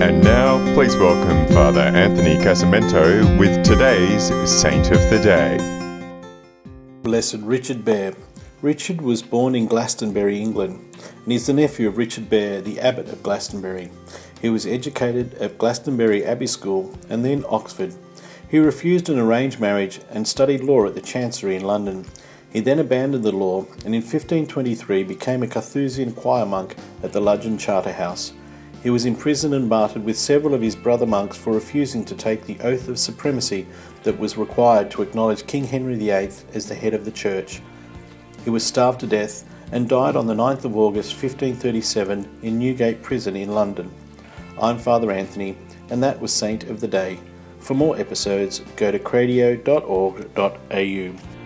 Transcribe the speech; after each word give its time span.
And 0.00 0.22
now, 0.22 0.58
please 0.74 0.96
welcome 0.96 1.52
Father 1.52 1.80
Anthony 1.80 2.36
Casamento 2.36 3.36
with 3.36 3.64
today's 3.64 4.28
Saint 4.48 4.92
of 4.92 5.00
the 5.10 5.18
Day. 5.18 5.58
Blessed 7.02 7.38
Richard 7.38 7.84
Bere. 7.84 8.14
Richard 8.62 9.00
was 9.00 9.22
born 9.22 9.56
in 9.56 9.66
Glastonbury, 9.66 10.40
England, 10.40 10.96
and 11.24 11.32
is 11.32 11.48
the 11.48 11.52
nephew 11.52 11.88
of 11.88 11.98
Richard 11.98 12.30
Bere, 12.30 12.60
the 12.60 12.78
abbot 12.78 13.08
of 13.08 13.24
Glastonbury. 13.24 13.90
He 14.40 14.48
was 14.48 14.68
educated 14.68 15.34
at 15.34 15.58
Glastonbury 15.58 16.24
Abbey 16.24 16.46
School 16.46 16.96
and 17.08 17.24
then 17.24 17.44
Oxford. 17.48 17.92
He 18.48 18.60
refused 18.60 19.08
an 19.08 19.18
arranged 19.18 19.58
marriage 19.58 19.98
and 20.10 20.28
studied 20.28 20.62
law 20.62 20.86
at 20.86 20.94
the 20.94 21.00
Chancery 21.00 21.56
in 21.56 21.64
London. 21.64 22.06
He 22.50 22.60
then 22.60 22.78
abandoned 22.78 23.24
the 23.24 23.32
law 23.32 23.66
and 23.84 23.96
in 23.96 24.02
1523 24.02 25.02
became 25.02 25.42
a 25.42 25.48
Carthusian 25.48 26.12
choir 26.12 26.46
monk 26.46 26.76
at 27.02 27.12
the 27.12 27.20
Ludgate 27.20 27.58
Charterhouse. 27.58 28.32
He 28.82 28.90
was 28.90 29.04
imprisoned 29.04 29.54
and 29.54 29.68
martyred 29.68 30.04
with 30.04 30.16
several 30.16 30.54
of 30.54 30.62
his 30.62 30.76
brother 30.76 31.06
monks 31.06 31.36
for 31.36 31.52
refusing 31.52 32.04
to 32.04 32.14
take 32.14 32.44
the 32.44 32.60
oath 32.60 32.88
of 32.88 32.98
supremacy 32.98 33.66
that 34.04 34.18
was 34.18 34.38
required 34.38 34.90
to 34.92 35.02
acknowledge 35.02 35.46
King 35.46 35.64
Henry 35.64 35.96
VIII 35.96 36.30
as 36.54 36.66
the 36.66 36.76
head 36.76 36.94
of 36.94 37.04
the 37.04 37.10
church. 37.10 37.60
He 38.44 38.50
was 38.50 38.64
starved 38.64 39.00
to 39.00 39.06
death 39.06 39.44
and 39.72 39.88
died 39.88 40.16
on 40.16 40.26
the 40.26 40.34
9th 40.34 40.64
of 40.64 40.76
August 40.76 41.12
1537 41.12 42.38
in 42.42 42.58
Newgate 42.58 43.02
Prison 43.02 43.36
in 43.36 43.52
London. 43.52 43.90
I'm 44.60 44.78
Father 44.78 45.10
Anthony, 45.10 45.56
and 45.90 46.02
that 46.02 46.20
was 46.20 46.32
Saint 46.32 46.64
of 46.64 46.80
the 46.80 46.88
Day. 46.88 47.18
For 47.58 47.74
more 47.74 47.98
episodes, 47.98 48.60
go 48.76 48.92
to 48.92 48.98
cradio.org.au. 48.98 51.37